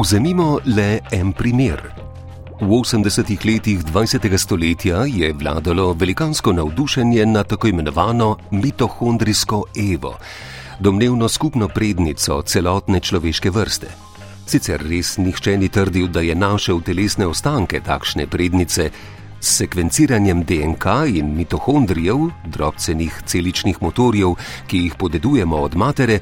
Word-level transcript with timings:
Vzemimo 0.00 0.60
le 0.64 1.02
en 1.12 1.32
primer. 1.32 1.92
V 2.60 2.68
80-ih 2.72 3.44
letih 3.44 3.84
20. 3.84 4.38
stoletja 4.38 5.04
je 5.04 5.32
vladalo 5.32 5.92
velikansko 5.92 6.52
navdušenje 6.52 7.26
na 7.26 7.42
tako 7.44 7.68
imenovano 7.68 8.36
mitohondrijsko 8.50 9.64
Evo, 9.92 10.16
domnevno 10.78 11.28
skupno 11.28 11.68
prednico 11.68 12.42
celotne 12.42 13.00
človeške 13.00 13.50
vrste. 13.50 13.88
Sicer 14.46 14.80
res 14.80 15.18
nihče 15.18 15.58
ni 15.58 15.68
trdil, 15.68 16.08
da 16.08 16.20
je 16.20 16.34
našel 16.34 16.80
telesne 16.80 17.26
ostanke 17.26 17.80
takšne 17.80 18.26
prednice, 18.26 18.90
s 19.40 19.56
sekvenciranjem 19.56 20.44
DNK 20.44 20.86
in 21.12 21.36
mitohondrijev, 21.36 22.30
drobcenih 22.46 23.20
celičnih 23.26 23.82
motorjev, 23.82 24.32
ki 24.66 24.78
jih 24.78 24.96
podedujemo 24.96 25.60
od 25.60 25.76
matere, 25.76 26.20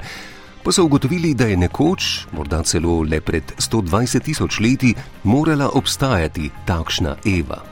pa 0.63 0.71
so 0.71 0.85
ugotovili, 0.85 1.33
da 1.33 1.45
je 1.45 1.57
nekoč, 1.57 2.27
morda 2.31 2.63
celo 2.63 3.01
le 3.03 3.21
pred 3.21 3.43
120 3.57 4.23
tisoč 4.23 4.59
leti, 4.59 4.93
morala 5.23 5.69
obstajati 5.73 6.49
takšna 6.65 7.15
Eva. 7.25 7.63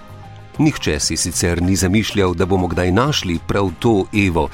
Nihče 0.57 0.99
si 0.99 1.17
sicer 1.17 1.61
ni 1.61 1.75
zamišljal, 1.75 2.33
da 2.33 2.45
bomo 2.45 2.67
kdaj 2.67 2.91
našli 2.91 3.39
prav 3.47 3.71
to 3.79 4.05
Evo. 4.27 4.49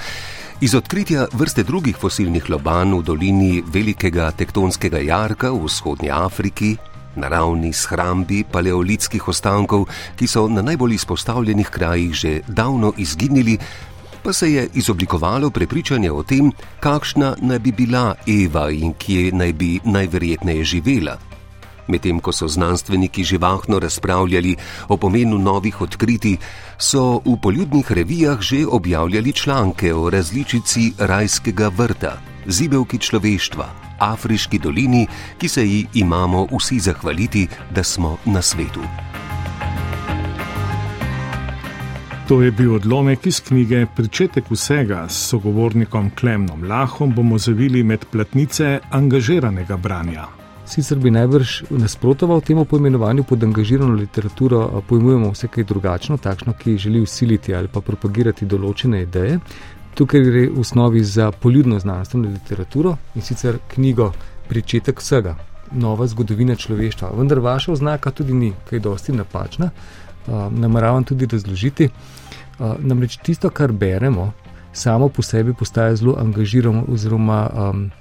Iz 0.61 0.75
odkritja 0.75 1.27
vrste 1.33 1.63
drugih 1.63 1.97
fosilnih 1.97 2.49
loban 2.49 2.93
v 2.97 3.03
dolini 3.03 3.63
velikega 3.67 4.31
tektonskega 4.31 4.99
jarka 4.99 5.51
v 5.51 5.65
vzhodnji 5.65 6.11
Afriki, 6.11 6.75
naravni 7.15 7.73
shrambi 7.73 8.43
paleolitskih 8.51 9.27
ostankov, 9.27 9.87
ki 10.15 10.27
so 10.27 10.47
na 10.47 10.61
najbolj 10.61 10.95
izpostavljenih 10.95 11.69
krajih 11.69 12.13
že 12.13 12.41
davno 12.47 12.93
izginili, 12.97 13.57
pa 14.23 14.33
se 14.33 14.53
je 14.53 14.69
izoblikovalo 14.73 15.49
prepričanje 15.49 16.11
o 16.11 16.23
tem, 16.23 16.51
kakšna 16.79 17.35
naj 17.41 17.59
bi 17.59 17.71
bila 17.71 18.15
Eva 18.27 18.71
in 18.71 18.93
kje 18.93 19.31
naj 19.31 19.53
bi 19.53 19.79
najverjetneje 19.83 20.63
živela. 20.63 21.17
Medtem 21.87 22.19
ko 22.19 22.31
so 22.31 22.47
znanstveniki 22.47 23.23
živahno 23.23 23.79
razpravljali 23.79 24.55
o 24.87 24.97
pomenu 24.97 25.37
novih 25.37 25.81
odkritij, 25.81 26.37
so 26.77 27.19
v 27.25 27.37
poljudnih 27.41 27.91
revijah 27.91 28.41
že 28.41 28.65
objavljali 28.67 29.33
članke 29.33 29.93
o 29.93 30.09
različici 30.09 30.93
rajskega 30.97 31.67
vrta, 31.67 32.17
zibelki 32.47 32.97
človeštva, 32.97 33.67
afriški 33.99 34.59
dolini, 34.59 35.07
ki 35.37 35.47
se 35.47 35.67
ji 35.67 35.87
imamo 35.93 36.47
vsi 36.51 36.79
zahvaliti, 36.79 37.47
da 37.71 37.83
smo 37.83 38.17
na 38.25 38.41
svetu. 38.41 38.81
To 42.27 42.41
je 42.41 42.51
bil 42.51 42.75
odlomek 42.75 43.25
iz 43.27 43.41
knjige 43.41 43.85
Pričetek 43.95 44.51
vsega 44.51 45.05
s 45.09 45.27
sogovornikom 45.29 46.11
Klemnom 46.19 46.63
Lahom 46.63 47.13
bomo 47.15 47.37
zavili 47.37 47.83
med 47.83 48.05
platnice 48.11 48.79
angažiranega 48.91 49.77
branja. 49.77 50.23
Sicer 50.65 50.97
bi 50.99 51.11
najbrž 51.11 51.63
nasprotoval 51.69 52.41
temu 52.41 52.65
poimenovanju 52.65 53.23
pod 53.23 53.43
angažirano 53.43 53.93
literaturo, 53.93 54.81
pojmujemo 54.87 55.31
vse 55.31 55.47
kaj 55.47 55.63
drugačno, 55.63 56.17
takšno, 56.17 56.53
ki 56.53 56.77
želi 56.77 57.01
usiliti 57.01 57.55
ali 57.55 57.67
pa 57.67 57.81
propagirati 57.81 58.45
določene 58.45 59.01
ideje. 59.03 59.39
Tukaj 59.93 60.23
gre 60.23 60.45
v 60.47 60.59
osnovi 60.63 61.03
za 61.03 61.31
poljudno 61.31 61.79
znanstveno 61.79 62.29
literaturo 62.29 62.97
in 63.15 63.21
sicer 63.21 63.59
knjigo 63.75 64.13
Pričetek 64.47 64.99
vsega, 64.99 65.35
nova 65.71 66.07
zgodovina 66.07 66.55
človeštva. 66.55 67.11
Vendar 67.17 67.39
vaša 67.39 67.71
oznaka 67.71 68.11
tudi 68.11 68.33
ni 68.33 68.53
kaj 68.69 68.79
dosti 68.79 69.11
napačna, 69.11 69.69
nameravam 70.27 71.03
tudi 71.03 71.27
razložiti. 71.31 71.89
Namreč 72.59 73.17
tisto, 73.23 73.49
kar 73.49 73.71
beremo, 73.71 74.31
samo 74.73 75.09
po 75.09 75.21
sebi 75.21 75.53
postaje 75.53 75.95
zelo 75.95 76.15
angažirano 76.19 76.85
oziroma 76.87 77.49
um, 77.53 77.91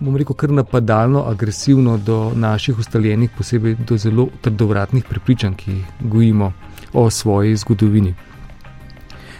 bom 0.00 0.16
rekel, 0.16 0.36
kar 0.36 0.50
napadalno, 0.50 1.24
agresivno 1.24 1.96
do 1.98 2.32
naših 2.34 2.78
ustaljenih, 2.78 3.30
posebej 3.38 3.76
do 3.88 3.96
zelo 3.96 4.28
trdovratnih 4.42 5.04
prepričanj, 5.04 5.54
ki 5.54 5.70
jih 5.70 5.84
gojimo 6.00 6.52
o 6.92 7.10
svoji 7.10 7.56
zgodovini. 7.56 8.14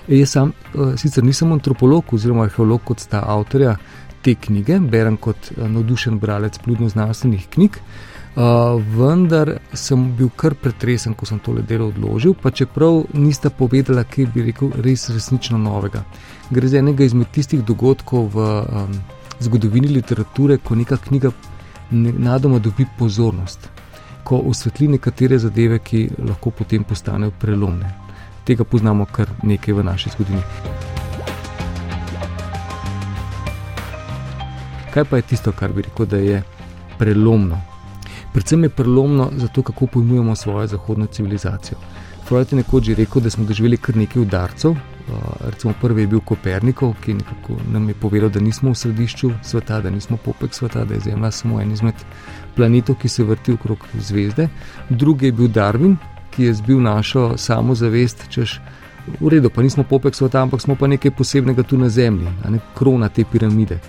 Jaz 0.08 0.30
sam 0.30 0.52
uh, 0.74 0.94
sicer 0.96 1.24
nisem 1.24 1.52
antropolog 1.52 2.14
oziroma 2.14 2.44
arheolog 2.44 2.84
kot 2.84 3.00
sta 3.00 3.22
avtorja 3.26 3.76
te 4.22 4.34
knjige, 4.34 4.78
berem 4.80 5.16
kot 5.16 5.50
uh, 5.56 5.68
navdušen 5.68 6.18
bralec 6.18 6.58
pludno-znanstvenih 6.58 7.48
knjig. 7.50 7.76
Uh, 7.76 8.15
vendar 8.36 9.60
sem 9.72 10.12
bil 10.16 10.28
kar 10.36 10.54
pretresen, 10.54 11.14
ko 11.14 11.24
sem 11.26 11.38
tole 11.40 11.62
delo 11.62 11.88
odložil, 11.88 12.34
pa 12.34 12.50
čeprav 12.50 13.06
nista 13.14 13.50
povedala, 13.50 14.04
kaj 14.04 14.26
bi 14.34 14.42
rekel, 14.50 14.72
res 14.84 15.08
resnično 15.08 15.58
novega. 15.58 16.04
Gre 16.50 16.68
za 16.68 16.78
enega 16.78 17.04
izmed 17.04 17.30
tistih 17.32 17.64
dogodkov 17.64 18.28
v 18.34 18.44
um, 18.44 18.98
zgodovini 19.40 19.88
literature, 19.88 20.58
ko 20.58 20.76
neka 20.76 20.96
knjiga 20.96 21.32
nadoma 21.90 22.58
dobi 22.58 22.84
pozornost, 22.98 23.70
ko 24.24 24.42
osvetli 24.50 24.88
nekatere 24.88 25.38
zadeve, 25.38 25.78
ki 25.78 26.08
lahko 26.18 26.50
potem 26.50 26.84
postanejo 26.84 27.32
prelomne. 27.40 27.94
Tega 28.44 28.64
poznamo 28.64 29.06
kar 29.06 29.32
nekaj 29.42 29.74
v 29.74 29.84
naši 29.84 30.12
zgodovini. 30.12 30.44
Kaj 34.92 35.04
pa 35.04 35.16
je 35.16 35.22
tisto, 35.22 35.52
kar 35.52 35.72
bi 35.72 35.82
rekel, 35.88 36.06
da 36.06 36.20
je 36.20 36.42
prelomno? 36.98 37.75
Predvsem 38.36 38.62
je 38.62 38.68
prelomno 38.68 39.30
zato, 39.36 39.62
kako 39.62 39.86
pojmujemo 39.86 40.34
svojo 40.36 40.66
zahodno 40.66 41.06
civilizacijo. 41.06 41.78
Freud 42.28 42.52
je 42.52 42.56
nekoč 42.56 42.84
že 42.84 42.94
rekel, 42.94 43.22
da 43.22 43.30
smo 43.30 43.44
doživeli 43.44 43.76
kar 43.76 43.96
nekaj 43.96 44.22
udarcev, 44.22 44.74
recimo 45.40 45.72
prvi 45.80 46.02
je 46.02 46.06
bil 46.06 46.20
Kopernikov, 46.20 46.92
ki 47.04 47.14
nam 47.72 47.88
je 47.88 47.94
povedal, 47.94 48.28
da 48.28 48.40
nismo 48.40 48.70
v 48.70 48.74
središču 48.74 49.30
sveta, 49.42 49.80
da 49.80 49.90
nismo 49.90 50.18
popek 50.24 50.54
sveta, 50.54 50.84
da 50.84 50.94
je 50.94 51.00
Zemlja 51.00 51.30
samo 51.30 51.60
en 51.60 51.72
izmed 51.72 51.94
planetov, 52.56 52.98
ki 53.00 53.08
se 53.08 53.24
vrti 53.24 53.52
okrog 53.52 53.86
zvezde. 53.98 54.48
Drugi 54.90 55.26
je 55.26 55.32
bil 55.32 55.48
Darwin, 55.48 55.96
ki 56.30 56.50
je 56.50 56.54
zbil 56.54 56.82
našo 56.82 57.38
samozavest, 57.38 58.28
češ 58.28 58.60
v 59.20 59.28
redu, 59.32 59.50
pa 59.50 59.62
nismo 59.62 59.84
popek 59.84 60.14
sveta, 60.14 60.42
ampak 60.42 60.60
smo 60.60 60.76
pa 60.76 60.86
nekaj 60.86 61.10
posebnega 61.10 61.62
tu 61.62 61.78
na 61.78 61.88
Zemlji, 61.88 62.28
ne 62.48 62.60
krona 62.74 63.08
te 63.08 63.24
piramide. 63.24 63.80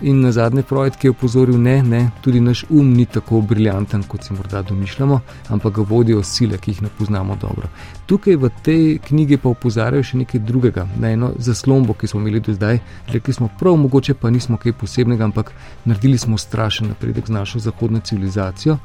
In 0.00 0.20
na 0.20 0.30
zadnje 0.32 0.62
Freud, 0.62 0.96
ki 0.96 1.06
je 1.06 1.10
opozoril, 1.10 1.56
ne, 1.58 1.82
ne, 1.82 2.10
tudi 2.22 2.40
naš 2.40 2.64
um 2.70 2.92
ni 2.94 3.06
tako 3.06 3.40
briljanten, 3.40 4.04
kot 4.06 4.24
si 4.24 4.32
morda 4.32 4.62
domišljamo, 4.62 5.20
ampak 5.48 5.74
ga 5.74 5.82
vodijo 5.82 6.22
sile, 6.22 6.58
ki 6.58 6.70
jih 6.70 6.82
ne 6.82 6.88
poznamo 6.98 7.36
dobro. 7.40 7.66
Tukaj 8.06 8.36
v 8.36 8.50
tej 8.62 8.84
knjigi 9.08 9.40
pa 9.42 9.50
opozarjajo 9.50 10.06
še 10.06 10.20
nekaj 10.22 10.44
drugega, 10.46 10.86
na 11.02 11.10
eno 11.16 11.32
zaslombo, 11.38 11.98
ki 11.98 12.06
smo 12.06 12.20
imeli 12.22 12.44
do 12.46 12.54
zdaj. 12.54 12.78
Rekli 13.10 13.34
smo, 13.34 13.50
prav 13.58 13.74
mogoče 13.76 14.14
pa 14.14 14.30
nismo 14.30 14.56
kaj 14.56 14.76
posebnega, 14.78 15.24
ampak 15.24 15.50
naredili 15.84 16.18
smo 16.18 16.38
strašen 16.38 16.94
napredek 16.94 17.26
z 17.26 17.34
našo 17.34 17.58
zahodno 17.58 17.98
civilizacijo. 17.98 18.78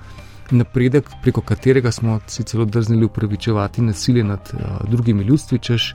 Napredek, 0.52 1.14
preko 1.22 1.42
katerega 1.42 1.92
smo 1.92 2.20
si 2.28 2.44
celo 2.44 2.66
drznili 2.66 3.06
upravičevati 3.06 3.82
nasilje 3.82 4.24
nad 4.24 4.50
uh, 4.54 4.90
drugimi 4.90 5.24
ljudstvi, 5.24 5.60
češ 5.60 5.94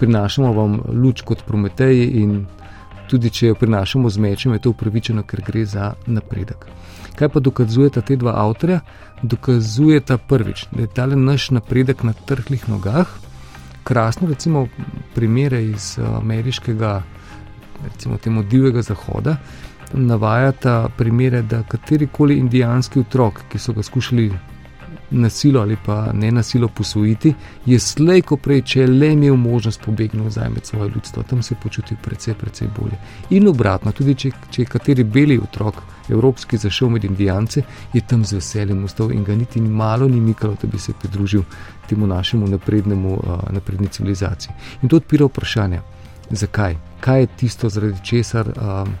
prinašamo 0.00 0.52
vam 0.52 0.80
luč 1.02 1.22
kot 1.22 1.46
Prometej 1.46 2.02
in 2.18 2.46
tudi 3.10 3.30
če 3.30 3.50
jo 3.50 3.56
prinašamo 3.58 4.10
z 4.10 4.22
mečem, 4.22 4.52
je 4.54 4.62
to 4.64 4.70
upravičeno, 4.70 5.24
ker 5.26 5.42
gre 5.46 5.64
za 5.66 5.92
napredek. 6.06 6.66
Kaj 7.18 7.28
pa 7.34 7.40
dokazujeta 7.42 8.00
te 8.06 8.16
dva 8.16 8.36
avtorja? 8.40 8.80
Dokazujeta 9.22 10.16
prvič, 10.18 10.66
da 10.72 10.86
je 10.86 10.92
ta 10.94 11.06
naš 11.06 11.50
napredek 11.56 12.04
na 12.06 12.12
trhlih 12.12 12.68
nogah. 12.68 13.10
Krasno, 13.84 14.28
recimo, 14.28 14.68
primere 15.14 15.62
iz 15.64 15.96
ameriškega, 15.98 17.02
recimo, 17.88 18.16
temu 18.16 18.42
divjega 18.42 18.82
zahoda. 18.82 19.36
Navajata 19.92 20.88
primere, 20.96 21.42
da 21.42 21.62
katerikoli 21.62 22.38
indijanski 22.38 23.00
otrok, 23.00 23.42
ki 23.50 23.58
so 23.58 23.72
ga 23.72 23.82
skušali 23.82 24.30
nasilo 25.10 25.60
ali 25.60 25.76
pa 25.86 26.12
ne 26.12 26.30
nasilo 26.32 26.68
posvojiti, 26.68 27.34
je 27.66 27.78
slej, 27.78 28.22
ko 28.22 28.36
prej, 28.36 28.62
če 28.62 28.86
le 28.86 29.12
imel 29.12 29.36
možnost 29.36 29.82
pobegniti 29.84 30.24
nazaj 30.24 30.48
med 30.48 30.66
svoje 30.66 30.90
ljudstvo, 30.90 31.22
tam 31.22 31.42
se 31.42 31.54
je 31.54 31.58
počutil 31.62 31.96
precej, 32.02 32.34
precej 32.34 32.68
bolje. 32.78 32.98
In 33.30 33.48
obratno, 33.48 33.92
tudi 33.92 34.14
če, 34.14 34.30
če 34.50 34.62
je 34.62 34.66
kateri 34.66 35.04
beli 35.04 35.38
otrok, 35.38 35.82
evropski, 36.08 36.56
zašel 36.56 36.88
med 36.90 37.04
indijance, 37.04 37.62
je 37.92 38.00
tam 38.06 38.24
z 38.24 38.38
veseljem 38.38 38.84
ustal 38.84 39.12
in 39.12 39.24
ga 39.24 39.34
niti 39.34 39.60
malo 39.60 40.08
ni 40.08 40.20
mikalo, 40.20 40.56
da 40.62 40.68
bi 40.68 40.78
se 40.78 40.92
pridružil 40.92 41.42
temu 41.88 42.06
našemu 42.06 42.48
naprednemu, 42.48 43.14
uh, 43.14 43.50
napredni 43.50 43.88
civilizaciji. 43.88 44.54
In 44.82 44.88
to 44.88 44.96
odpira 44.96 45.26
vprašanje, 45.26 45.80
zakaj, 46.30 46.76
kaj 47.00 47.20
je 47.20 47.26
tisto, 47.36 47.68
zaradi 47.68 48.04
česar. 48.04 48.52
Um, 48.56 48.98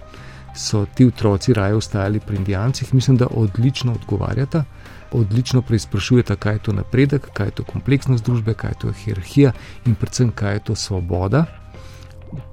So 0.54 0.86
ti 0.94 1.06
otroci 1.06 1.52
raje 1.54 1.74
ostajali 1.74 2.20
pri 2.20 2.36
Indijancih, 2.36 2.94
mislim, 2.94 3.16
da 3.16 3.26
odlično 3.30 3.92
odgovarjata 3.92 4.64
odlično 5.12 5.62
preizprašujete, 5.62 6.36
kaj 6.36 6.54
je 6.54 6.58
to 6.58 6.72
napredek, 6.72 7.28
kaj 7.32 7.46
je 7.46 7.50
to 7.50 7.64
kompleksnost 7.64 8.24
družbe, 8.24 8.54
kaj 8.54 8.70
je 8.70 8.78
to 8.80 8.92
hierarhija 8.92 9.52
in 9.86 9.94
predvsem, 9.94 10.30
kaj 10.30 10.54
je 10.54 10.64
to 10.64 10.74
svoboda. 10.74 11.44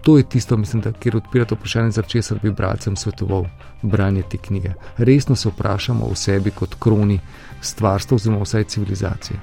To 0.01 0.17
je 0.17 0.23
tisto, 0.23 0.57
mislim, 0.57 0.81
da, 0.81 0.91
kjer 0.91 1.17
odpirate 1.17 1.55
vprašanje, 1.55 1.91
za 1.91 2.01
česar 2.01 2.39
bi 2.43 2.51
bralcem 2.51 2.95
svetoval 2.95 3.45
branje 3.81 4.23
te 4.29 4.37
knjige. 4.37 4.73
Resno 4.97 5.35
se 5.35 5.49
vprašamo 5.49 6.05
o 6.05 6.15
sebi 6.15 6.51
kot 6.51 6.75
kroni 6.79 7.19
stvarstva 7.61 8.15
oziroma 8.15 8.41
vsaj 8.41 8.63
civilizacije. 8.63 9.39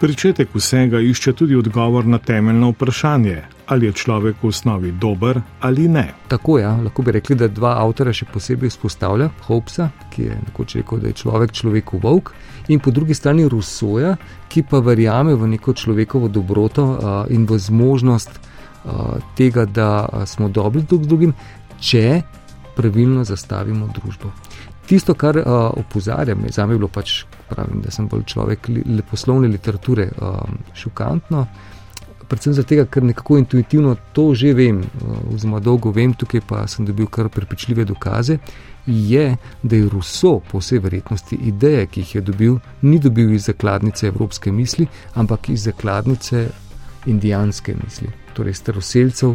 Pričetek 0.00 0.48
vsega 0.54 1.00
išče 1.00 1.32
tudi 1.32 1.56
odgovor 1.56 2.04
na 2.06 2.18
temeljno 2.18 2.68
vprašanje, 2.70 3.42
ali 3.66 3.86
je 3.86 3.92
človek 3.92 4.42
v 4.42 4.48
osnovi 4.48 4.90
dober 4.92 5.40
ali 5.60 5.88
ne. 5.88 6.14
Tako 6.28 6.58
je, 6.58 6.62
ja. 6.62 6.76
lahko 6.76 7.02
bi 7.02 7.12
rekli, 7.12 7.36
da 7.36 7.48
dva 7.48 7.70
avtorja 7.80 8.12
še 8.12 8.28
posebej 8.28 8.68
izpostavlja 8.68 9.30
Hopsa, 9.46 9.88
ki 10.12 10.28
je 10.28 10.36
nekoč 10.46 10.76
rekel, 10.76 11.00
da 11.00 11.08
je 11.08 11.16
človek 11.22 11.52
človeku 11.52 12.00
volk, 12.02 12.34
in 12.68 12.80
po 12.80 12.92
drugi 12.92 13.16
strani 13.16 13.48
Rusoja, 13.48 14.18
ki 14.52 14.66
pa 14.68 14.82
verjame 14.84 15.32
v 15.34 15.48
neko 15.56 15.72
človekovo 15.72 16.28
dobroto 16.28 16.84
uh, 16.84 17.00
in 17.32 17.48
v 17.48 17.56
zmožnost 17.56 18.36
uh, 18.36 19.16
tega, 19.36 19.64
da 19.64 20.08
smo 20.26 20.52
dobri 20.52 20.84
drug 20.84 21.08
z 21.08 21.08
drugim, 21.08 21.34
če 21.80 22.20
pravilno 22.76 23.24
zastavimo 23.24 23.88
družbo. 23.96 24.28
Tisto, 24.86 25.14
kar 25.14 25.36
uh, 25.36 25.44
opozarjam, 25.76 26.44
za 26.50 26.66
me 26.66 26.74
je 26.74 26.78
bilo 26.78 26.88
pač, 26.88 27.24
pravim, 27.48 27.80
da 27.82 27.90
sem 27.90 28.06
bolj 28.08 28.22
človek 28.30 28.68
leposlovne 28.86 29.48
literature, 29.50 30.08
um, 30.22 30.58
šokantno. 30.74 31.46
Predvsem 32.26 32.54
zato, 32.54 32.78
ker 32.90 33.04
nekako 33.06 33.38
intuitivno 33.38 33.96
to 34.12 34.32
že 34.34 34.52
vem, 34.54 34.80
oziroma 35.34 35.60
dolgo 35.62 35.92
vem, 35.94 36.14
tukaj 36.14 36.42
pa 36.46 36.64
sem 36.66 36.86
dobil 36.86 37.06
kar 37.06 37.28
prepričljive 37.30 37.84
dokaze. 37.86 38.38
Je, 38.86 39.36
da 39.62 39.76
je 39.76 39.88
Rousseau 39.90 40.40
po 40.50 40.58
vsej 40.62 40.78
verjetnosti 40.82 41.38
ideje, 41.38 41.86
ki 41.86 42.04
jih 42.04 42.14
je 42.14 42.22
dobil, 42.26 42.58
ni 42.82 42.98
dobil 43.02 43.34
iz 43.34 43.46
zakladnice 43.50 44.06
evropske 44.06 44.52
misli, 44.52 44.86
ampak 45.14 45.50
iz 45.50 45.66
zakladnice 45.66 46.46
indijanske 47.06 47.74
misli 47.82 48.25
torej 48.36 48.54
staroseljcev. 48.54 49.32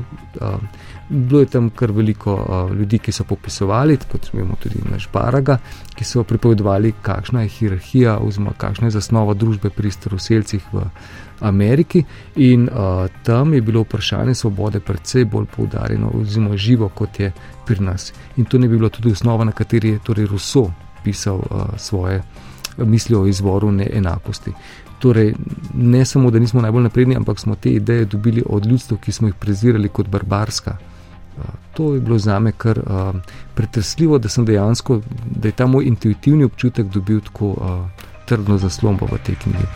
Bilo 1.09 1.39
je 1.39 1.50
tam 1.51 1.69
kar 1.75 1.92
veliko 1.92 2.36
ljudi, 2.77 3.00
ki 3.00 3.12
so 3.12 3.24
popisovali, 3.27 3.98
kot 4.12 4.30
smo 4.30 4.56
tudi 4.62 4.80
naš 4.92 5.09
Baraga, 5.13 5.57
ki 5.95 6.06
so 6.07 6.24
pripovedovali, 6.24 6.94
kakšna 7.01 7.42
je 7.42 7.51
hierarhija 7.57 8.18
oziroma 8.21 8.53
kakšna 8.57 8.88
je 8.88 8.98
zasnova 8.98 9.33
družbe 9.33 9.69
pri 9.69 9.92
staroseljcih 9.92 10.69
v 10.74 10.86
Ameriki. 11.42 12.03
In 12.36 12.69
uh, 12.69 13.07
tam 13.24 13.53
je 13.53 13.62
bilo 13.62 13.81
vprašanje 13.81 14.36
svobode 14.36 14.80
precej 14.80 15.25
bolj 15.25 15.45
poudarjeno 15.56 16.12
oziroma 16.21 16.57
živo, 16.57 16.89
kot 16.89 17.19
je 17.19 17.31
pri 17.65 17.83
nas. 17.83 18.13
In 18.38 18.45
to 18.45 18.57
ne 18.57 18.68
bi 18.68 18.77
bilo 18.77 18.89
tudi 18.89 19.12
osnova, 19.12 19.44
na 19.44 19.51
kateri 19.51 19.89
je 19.89 20.00
torej 20.04 20.25
Rousseau 20.25 20.71
pisal 21.04 21.36
uh, 21.36 21.62
svoje 21.77 22.21
misli 22.77 23.15
o 23.15 23.25
izvoru 23.27 23.71
neenakosti. 23.71 24.54
Torej, 25.01 25.33
ne 25.74 26.06
samo, 26.06 26.31
da 26.31 26.39
nismo 26.39 26.62
najbolj 26.62 26.83
napredni, 26.83 27.15
ampak 27.18 27.39
smo 27.39 27.56
te 27.56 27.71
ideje 27.74 28.06
dobili 28.06 28.44
od 28.45 28.65
ljudstva, 28.65 28.98
ki 28.98 29.12
smo 29.12 29.27
jih 29.27 29.36
prezirali 29.36 29.89
kot 29.89 30.07
barbarska. 30.07 30.77
To 31.74 31.94
je 31.94 32.01
bilo 32.01 32.19
za 32.19 32.39
me 32.39 32.51
kar 32.51 32.80
uh, 32.80 33.15
pretresljivo, 33.56 34.18
da 34.18 34.30
sem 34.30 34.45
dejansko, 34.45 35.01
da 35.25 35.48
je 35.48 35.51
ta 35.51 35.65
moj 35.68 35.86
intuitivni 35.86 36.44
občutek 36.44 36.86
dobil 36.86 37.19
tako 37.19 37.45
uh, 37.45 37.57
trdno 38.25 38.57
zaslombo 38.57 39.06
v 39.06 39.18
tej 39.25 39.36
knjigi. 39.36 39.68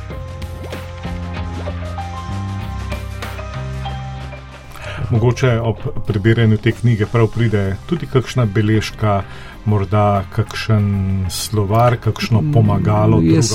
Mogoče 5.10 5.60
ob 5.60 5.78
prebiranju 6.08 6.58
te 6.58 6.72
knjige 6.72 7.06
prav 7.06 7.28
pride 7.28 7.76
tudi 7.86 8.08
kakšna 8.08 8.46
beležka 8.46 9.24
morda 9.66 10.24
kakšen 10.36 11.26
slovar, 11.30 11.98
kakšno 11.98 12.44
pomagalo. 12.54 13.22
Jaz 13.22 13.52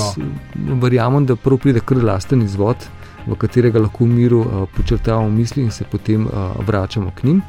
verjamem, 0.55 1.25
da 1.25 1.35
prvo 1.35 1.57
pride 1.57 1.79
kar 1.79 2.03
lasten 2.03 2.41
izvod, 2.41 2.87
v 3.27 3.37
katerega 3.37 3.79
lahko 3.79 4.05
v 4.05 4.13
miru 4.15 4.39
uh, 4.41 4.69
počrtavamo 4.75 5.29
misli 5.29 5.63
in 5.63 5.71
se 5.71 5.85
potem 5.91 6.25
uh, 6.25 6.55
vračamo 6.65 7.11
k 7.15 7.23
njim. 7.23 7.41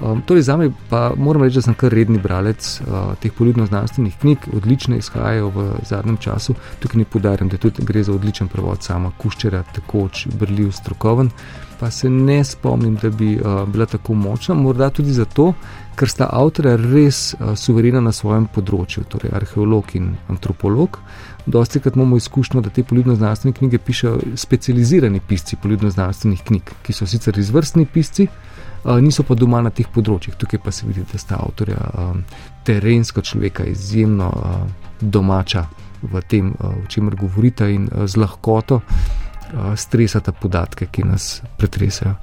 Um, 0.00 0.22
torej, 0.22 0.42
za 0.42 0.56
me 0.56 0.70
pa 0.88 1.10
moram 1.16 1.42
reči, 1.42 1.58
da 1.58 1.62
sem 1.62 1.74
kar 1.74 1.92
redni 1.92 2.18
bralec 2.22 2.80
uh, 2.80 3.14
teh 3.18 3.32
poljudno-znanstvenih 3.34 4.18
knjig, 4.20 4.46
odlične 4.54 4.98
izhajajo 4.98 5.48
v 5.50 5.64
zadnjem 5.82 6.16
času. 6.16 6.54
Tukaj 6.78 7.02
ne 7.02 7.04
podarjam, 7.04 7.48
da 7.48 7.58
tudi 7.58 7.82
gre 7.82 8.02
za 8.02 8.14
odličen 8.14 8.48
prevod 8.48 8.82
sama 8.82 9.10
Kuščera, 9.18 9.64
takoč, 9.74 10.28
brljiv, 10.38 10.70
strokoven. 10.72 11.32
Pa 11.80 11.90
se 11.90 12.10
ne 12.10 12.44
spomnim, 12.44 12.96
da 13.02 13.10
bi 13.10 13.36
uh, 13.36 13.68
bila 13.68 13.86
tako 13.86 14.14
močna, 14.14 14.54
morda 14.54 14.90
tudi 14.90 15.12
zato, 15.12 15.52
ker 15.94 16.10
sta 16.10 16.26
avtorja 16.32 16.74
res 16.76 17.34
uh, 17.34 17.52
suverena 17.54 18.00
na 18.02 18.10
svojem 18.12 18.48
področju, 18.50 19.04
torej 19.06 19.30
arheolog 19.38 19.94
in 19.94 20.08
antropolog. 20.28 20.98
Dosti 21.46 21.78
krat 21.80 21.94
imamo 21.94 22.18
izkušnjo, 22.18 22.64
da 22.66 22.72
te 22.74 22.82
poljudno-znanstvene 22.82 23.54
knjige 23.54 23.78
pišejo 23.78 24.34
specializirani 24.34 25.22
pisci 25.22 25.56
poljudno-znanstvenih 25.62 26.42
knjig, 26.50 26.74
ki 26.82 26.96
so 26.96 27.06
sicer 27.06 27.38
izvrstni 27.38 27.86
pisci, 27.86 28.26
uh, 28.26 28.98
niso 28.98 29.22
pa 29.22 29.38
doma 29.38 29.62
na 29.62 29.70
teh 29.70 29.86
področjih. 29.94 30.34
Tukaj 30.34 30.64
pa 30.64 30.74
se 30.74 30.88
vidi, 30.88 31.06
da 31.06 31.22
sta 31.22 31.38
avtorja 31.38 31.78
um, 31.94 32.24
terenska 32.66 33.22
človeka 33.22 33.70
izjemno 33.70 34.32
uh, 34.34 34.90
domača 34.98 35.68
v 36.02 36.20
tem, 36.26 36.50
o 36.58 36.86
čemer 36.90 37.14
govorita 37.18 37.66
in 37.70 37.88
z 37.90 38.18
lahkoto 38.18 38.82
stresata 39.76 40.32
podatke, 40.32 40.86
ki 40.90 41.04
nas 41.04 41.42
pretresajo. 41.56 42.14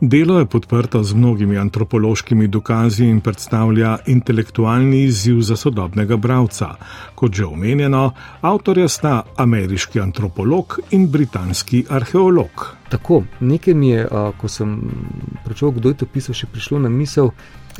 Delo 0.00 0.38
je 0.38 0.46
podprto 0.46 1.02
z 1.04 1.14
mnogimi 1.14 1.58
antropološkimi 1.58 2.48
dokazi 2.48 3.06
in 3.06 3.20
predstavlja 3.20 3.98
intelektualni 4.06 5.02
izziv 5.02 5.40
za 5.40 5.56
sodobnega 5.56 6.16
bralca. 6.16 6.74
Kot 7.14 7.32
že 7.32 7.44
omenjeno, 7.44 8.12
avtorja 8.40 8.88
sta 8.88 9.22
ameriški 9.36 10.00
antropolog 10.00 10.78
in 10.90 11.08
britanski 11.10 11.84
arheolog. 11.88 12.76
Tako, 12.92 13.22
nekaj 13.40 13.74
mi 13.74 13.88
je, 13.88 14.08
ko 14.36 14.48
sem 14.48 14.76
prečel, 15.44 15.70
kdo 15.70 15.88
je 15.88 16.02
to 16.02 16.06
pisal, 16.06 16.36
še 16.36 16.46
prišlo 16.46 16.78
na 16.78 16.90
misel. 16.92 17.30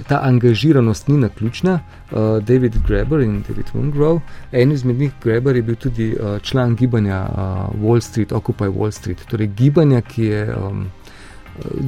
Ta 0.09 0.23
angažiranost 0.25 1.09
ni 1.09 1.19
naključna. 1.21 1.81
Uh, 2.13 2.39
David 2.41 2.79
Graeber 2.87 3.21
in 3.21 3.43
David 3.49 3.75
Mungrove, 3.75 4.21
en 4.53 4.73
izmed 4.73 4.99
njih, 4.99 5.13
Graeber, 5.23 5.57
je 5.57 5.63
bil 5.63 5.77
tudi 5.77 6.07
uh, 6.17 6.39
član 6.41 6.77
gibanja 6.77 7.21
uh, 7.29 7.83
Wall 7.83 8.01
Street, 8.01 8.33
Occupy 8.33 8.73
Wall 8.73 8.91
Street, 8.91 9.21
torej 9.29 9.53
gibanja, 9.57 10.01
ki 10.01 10.25
je 10.25 10.57
um, 10.57 10.87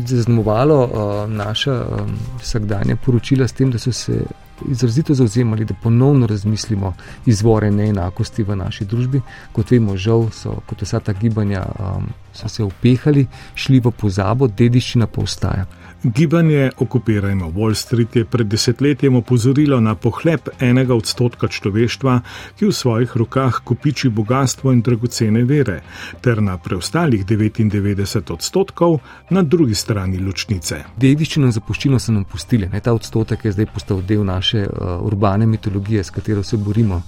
zaznamovalo 0.06 0.78
uh, 0.84 1.30
naša 1.30 1.72
um, 1.72 2.16
vsakdanja 2.40 2.96
poročila 2.96 3.48
s 3.48 3.52
tem, 3.52 3.70
da 3.70 3.78
so 3.78 3.92
se 3.92 4.24
izrazito 4.68 5.14
zauzemali, 5.14 5.64
da 5.64 5.74
ponovno 5.82 6.26
razmislimo 6.26 6.94
izvore 7.26 7.70
neenakosti 7.70 8.42
v 8.42 8.56
naši 8.56 8.84
družbi. 8.84 9.20
Kot 9.52 9.70
vemo, 9.70 9.96
žal 9.96 10.28
so 10.30 10.60
kot 10.66 10.82
vsa 10.82 11.00
ta 11.00 11.12
gibanja 11.12 11.64
um, 11.78 12.06
se 12.32 12.62
upehali, 12.64 13.26
šli 13.54 13.80
v 13.80 13.90
pozabo, 13.90 14.48
dediščina 14.48 15.06
pa 15.06 15.22
ostaja. 15.22 15.66
Gibanje 16.04 16.70
Okupirajmo 16.78 17.52
Wall 17.56 17.74
Street 17.74 18.16
je 18.16 18.24
pred 18.24 18.46
desetletjem 18.46 19.16
opozorilo 19.16 19.80
na 19.80 19.94
pohlep 19.94 20.48
enega 20.60 20.92
odstotka 20.94 21.48
človeštva, 21.48 22.18
ki 22.58 22.66
v 22.68 22.72
svojih 22.76 23.16
rokah 23.16 23.62
kupiči 23.64 24.10
bogatstvo 24.12 24.72
in 24.72 24.82
dragocene 24.84 25.46
vere, 25.48 25.78
ter 26.20 26.42
na 26.44 26.58
preostalih 26.60 27.24
99 27.24 28.32
odstotkov 28.36 28.98
na 29.30 29.42
drugi 29.42 29.74
strani 29.74 30.20
ločnice. 30.20 30.82
Dediščino 31.00 31.48
in 31.48 31.56
zapuščino 31.56 31.98
so 31.98 32.12
nam 32.12 32.28
pustili, 32.28 32.68
ne 32.68 32.84
ta 32.84 32.92
odstotek 32.92 33.48
je 33.48 33.54
zdaj 33.56 33.72
postal 33.72 34.04
del 34.04 34.28
naše 34.28 34.66
uh, 34.68 35.00
urbane 35.08 35.46
mitologije, 35.46 36.04
s 36.04 36.12
katero 36.12 36.42
se 36.42 36.60
borimo 36.60 37.00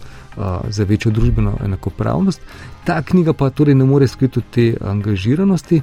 za 0.68 0.84
večjo 0.84 1.10
družbeno 1.12 1.58
enakopravnost. 1.64 2.40
Ta 2.84 3.02
knjiga 3.02 3.32
pa 3.32 3.50
torej 3.50 3.74
ne 3.74 3.84
more 3.84 4.08
skriti 4.08 4.40
te 4.50 4.76
angažiranosti. 4.80 5.82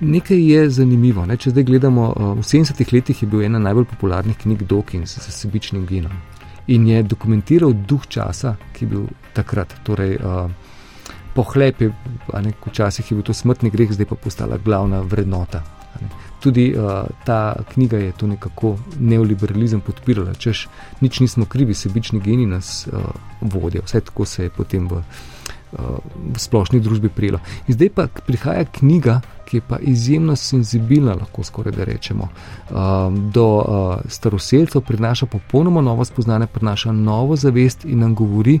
Nekaj 0.00 0.52
je 0.52 0.70
zanimivo. 0.70 1.26
Ne? 1.26 1.36
Če 1.36 1.50
zdaj 1.50 1.64
gledamo, 1.64 2.12
v 2.36 2.44
70-ih 2.44 2.92
letih 2.92 3.22
je 3.22 3.28
bil 3.28 3.42
ena 3.42 3.58
najbolj 3.58 3.84
popularnih 3.84 4.36
knjig 4.38 4.62
Dawkins 4.68 5.18
s 5.18 5.32
sebičnim 5.40 5.86
genom 5.86 6.12
in 6.66 6.86
je 6.86 7.02
dokumentiral 7.02 7.72
duh 7.72 8.06
časa, 8.10 8.56
ki 8.74 8.84
je 8.84 8.88
bil 8.90 9.04
takrat. 9.34 9.74
Torej, 9.86 10.18
pohlep 11.34 11.80
je, 11.80 11.92
včasih 12.66 13.10
je 13.10 13.14
bil 13.14 13.22
to 13.22 13.34
smrtni 13.34 13.70
greh, 13.70 13.92
zdaj 13.92 14.06
pa 14.10 14.18
postala 14.18 14.58
glavna 14.58 15.00
vrednota. 15.00 15.62
Tudi 16.46 16.70
uh, 16.70 17.08
ta 17.26 17.56
knjiga 17.72 17.98
je 17.98 18.12
to 18.14 18.26
nekako 18.30 18.76
neoliberalizem 19.02 19.80
podpirala, 19.82 20.34
češ 20.38 20.68
nič 21.00 21.18
nismo 21.20 21.44
krivi, 21.50 21.74
sebični 21.74 22.20
geni 22.22 22.46
nas 22.46 22.86
uh, 22.86 23.08
vodijo. 23.40 23.82
Vse 23.82 24.00
tako 24.06 24.24
se 24.24 24.46
je 24.46 24.52
potem 24.54 24.86
v 24.86 25.02
v 25.72 26.38
splošni 26.38 26.80
družbi 26.80 27.08
prijelo. 27.08 27.40
In 27.68 27.74
zdaj 27.74 27.90
pa 27.94 28.06
prihaja 28.26 28.64
knjiga, 28.64 29.20
ki 29.44 29.56
je 29.56 29.62
pa 29.68 29.78
izjemno 29.78 30.36
senzibilna, 30.36 31.14
lahko 31.14 31.44
skoraj 31.44 31.72
da 31.72 31.84
rečemo, 31.84 32.28
do 33.34 33.46
staroseljcev, 34.08 34.80
prinaša 34.80 35.26
popolnoma 35.26 35.80
novo 35.80 36.04
spoznanje, 36.04 36.46
prinaša 36.46 36.92
novo 36.92 37.36
zavest 37.36 37.84
in 37.84 37.98
nam 38.00 38.14
govori, 38.14 38.60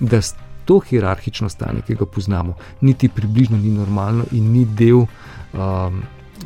da 0.00 0.20
to 0.64 0.78
hierarhično 0.78 1.48
stanje, 1.48 1.82
ki 1.86 1.94
ga 1.94 2.06
poznamo, 2.06 2.54
niti 2.80 3.08
približno 3.08 3.58
ni 3.58 3.70
normalno 3.70 4.24
in 4.32 4.52
ni 4.52 4.64
del. 4.64 5.06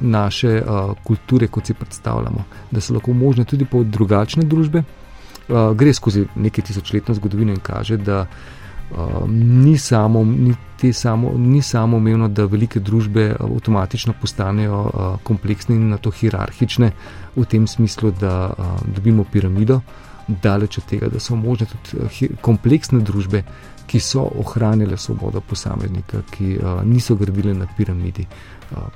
Naše 0.01 0.63
uh, 0.63 0.97
kulture, 1.05 1.47
kot 1.47 1.67
si 1.67 1.75
predstavljamo, 1.75 2.45
da 2.71 2.81
so 2.81 2.95
lahko 2.95 3.13
možne 3.13 3.45
tudi 3.45 3.65
po 3.65 3.85
drugačne 3.85 4.43
družbe, 4.43 4.83
uh, 4.83 5.71
gre 5.77 5.95
skozi 5.95 6.27
nekaj 6.35 6.65
tisočletno 6.65 7.15
zgodovino 7.15 7.53
in 7.53 7.61
kaže, 7.63 7.97
da 7.97 8.25
uh, 8.27 9.29
ni 9.31 9.79
samo, 9.79 10.25
ni, 10.25 10.55
samo, 10.93 11.33
ni 11.39 11.63
samo 11.63 11.97
umevno, 11.97 12.29
da 12.29 12.45
velike 12.45 12.81
družbe 12.81 13.29
uh, 13.31 13.51
avtomatično 13.51 14.15
postanejo 14.21 14.81
uh, 14.83 15.21
kompleksne 15.23 15.77
in 15.77 15.89
na 15.89 15.99
to 15.99 16.11
hierarhične, 16.11 16.91
v 17.37 17.45
tem 17.45 17.67
smislu, 17.67 18.11
da 18.21 18.51
uh, 18.51 18.75
dobimo 18.97 19.25
piramido, 19.25 19.81
daleč 20.29 20.79
od 20.79 20.85
tega, 20.85 21.09
da 21.09 21.21
so 21.21 21.37
možne 21.37 21.67
tudi 21.67 22.35
kompleksne 22.41 23.01
družbe, 23.01 23.45
ki 23.87 24.01
so 24.01 24.25
ohranile 24.41 24.97
svobodo 24.97 25.41
posameznika, 25.41 26.23
ki 26.31 26.57
uh, 26.57 26.81
niso 26.85 27.17
gradile 27.21 27.55
na 27.55 27.69
piramidi. 27.77 28.27
Uh, 28.73 28.89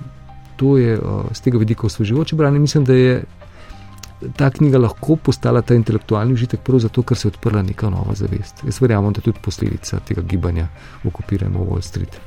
to 0.58 0.76
je 0.76 0.98
z 1.32 1.44
tega 1.44 1.58
vidika 1.58 1.86
osvežujoče 1.86 2.36
branje. 2.36 2.58
Mislim, 2.58 2.84
da 2.84 2.94
je 2.94 3.22
ta 4.36 4.50
knjiga 4.50 4.78
lahko 4.78 5.16
postala 5.16 5.62
ta 5.62 5.74
intelektualni 5.78 6.34
užitek, 6.34 6.60
prav 6.66 6.82
zato, 6.82 7.02
ker 7.06 7.16
se 7.16 7.28
je 7.28 7.32
odprla 7.34 7.62
neka 7.62 7.90
nova 7.90 8.14
zavest. 8.18 8.64
Jaz 8.66 8.80
verjamem, 8.82 9.12
da 9.14 9.22
je 9.22 9.30
tudi 9.30 9.42
posledica 9.44 10.00
tega 10.08 10.22
gibanja 10.22 10.66
okupiramo 11.06 11.64
Wall 11.64 11.82
Street, 11.86 12.18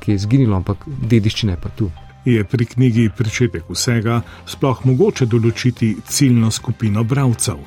ki 0.00 0.12
je 0.12 0.20
izginilo, 0.22 0.56
ampak 0.56 0.86
dediščina 0.86 1.56
je 1.56 1.62
pa 1.62 1.72
tu 1.78 1.90
je 2.26 2.44
pri 2.44 2.64
knjigi 2.64 3.10
Pričetek 3.16 3.68
vsega 3.70 4.20
sploh 4.46 4.80
mogoče 4.86 5.26
določiti 5.30 5.92
ciljno 6.08 6.50
skupino 6.50 7.04
bralcev. 7.04 7.60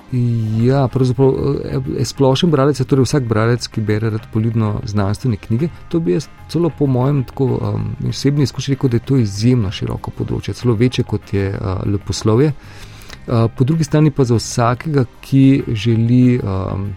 Ja, 0.64 0.88
pravzaprav 0.92 1.34
je 1.96 2.06
splošen 2.06 2.52
bralec, 2.52 2.82
torej 2.84 3.08
vsak 3.08 3.28
bralec, 3.30 3.68
ki 3.68 3.82
bere 3.86 4.12
poljubno 4.34 4.82
znanstvene 4.86 5.40
knjige. 5.40 5.70
To 5.90 6.00
bi 6.04 6.18
jaz 6.18 6.30
celo 6.52 6.70
po 6.70 6.88
mojem 6.88 7.24
tako, 7.24 7.46
um, 7.56 7.90
osebni 8.10 8.44
izkušnji 8.44 8.76
rekel, 8.76 8.90
da 8.90 9.00
je 9.00 9.08
to 9.12 9.18
izjemno 9.18 9.72
široko 9.72 10.12
področje, 10.12 10.58
celo 10.60 10.76
večje 10.76 11.08
kot 11.08 11.34
je 11.34 11.50
uh, 11.54 11.84
leposlovje. 11.86 12.54
Uh, 13.30 13.46
po 13.56 13.64
drugi 13.64 13.86
strani 13.86 14.12
pa 14.12 14.26
za 14.26 14.36
vsakega, 14.40 15.06
ki 15.22 15.46
želi. 15.74 16.40
Um, 16.44 16.92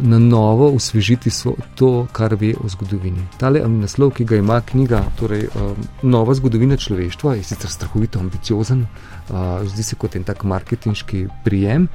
na 0.00 0.18
novo 0.18 0.68
osvežiti 0.74 1.30
to, 1.74 2.06
kar 2.12 2.34
ve 2.34 2.54
o 2.64 2.68
zgodovini. 2.68 3.26
Tale 3.38 3.64
um, 3.64 3.80
naslov, 3.80 4.14
ki 4.14 4.24
ga 4.24 4.36
ima 4.36 4.60
knjiga, 4.60 5.02
torej 5.18 5.48
um, 5.54 5.76
Nova 6.02 6.34
zgodovina 6.34 6.76
človeštva, 6.76 7.34
je 7.34 7.42
sicer 7.42 7.70
strahovito 7.70 8.18
ambiciozen, 8.18 8.86
uh, 8.86 9.64
zdi 9.66 9.82
se 9.82 9.96
kot 9.96 10.16
en 10.16 10.24
tak 10.24 10.44
marketinški 10.44 11.26
prijem, 11.44 11.88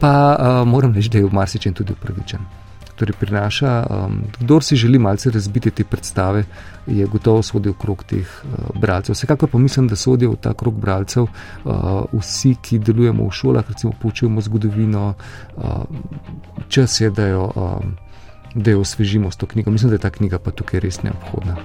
pa 0.00 0.14
uh, 0.32 0.64
moram 0.68 0.94
reči, 0.94 1.12
da 1.12 1.18
je 1.18 1.28
v 1.28 1.36
marsičem 1.36 1.74
tudi 1.74 1.92
upravičen 1.92 2.48
torej 3.00 3.16
prinaša. 3.16 3.86
Um, 3.88 4.22
kdor 4.38 4.64
si 4.64 4.76
želi 4.76 4.98
malce 4.98 5.30
razbiti 5.30 5.70
te 5.70 5.84
predstave, 5.84 6.44
je 6.86 7.06
gotovo 7.06 7.42
sodil 7.42 7.72
krog 7.72 8.04
teh 8.04 8.28
uh, 8.44 8.80
bralcev. 8.80 9.14
Vsekakor 9.16 9.48
pa 9.48 9.58
mislim, 9.58 9.88
da 9.88 9.96
sodijo 9.96 10.34
v 10.34 10.36
ta 10.36 10.52
krog 10.54 10.76
bralcev 10.80 11.24
uh, 11.24 12.04
vsi, 12.12 12.54
ki 12.62 12.78
delujemo 12.78 13.28
v 13.28 13.32
šolah, 13.32 13.64
recimo 13.68 13.92
poučujemo 14.02 14.40
zgodovino, 14.40 15.14
uh, 15.56 15.64
čas 16.70 17.00
je, 17.00 17.10
da 17.10 17.26
jo, 17.26 17.50
um, 17.56 17.96
da 18.54 18.70
jo 18.70 18.80
osvežimo 18.80 19.30
s 19.30 19.36
to 19.36 19.46
knjigo. 19.46 19.70
Mislim, 19.70 19.90
da 19.90 19.94
je 19.94 20.06
ta 20.06 20.10
knjiga 20.10 20.38
pa 20.38 20.50
tukaj 20.50 20.80
res 20.80 21.02
neobhodna. 21.02 21.56